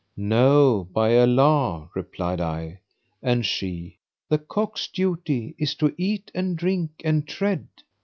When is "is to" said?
5.59-5.93